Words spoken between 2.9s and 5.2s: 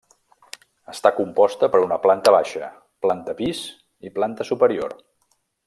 planta pis i planta superior.